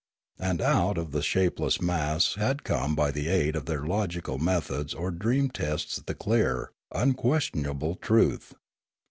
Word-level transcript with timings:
And 0.39 0.61
out 0.63 0.97
of 0.97 1.11
the 1.11 1.21
shapeless 1.21 1.79
mass 1.79 2.33
had 2.33 2.63
come 2.63 2.95
by 2.95 3.11
the 3.11 3.27
aid 3.27 3.55
of 3.55 3.67
their 3.67 3.85
logical 3.85 4.39
methods 4.39 4.95
or 4.95 5.11
dream 5.11 5.51
tests 5.51 5.97
the 6.03 6.15
clear, 6.15 6.71
unquestionable 6.91 7.93
truth. 8.01 8.55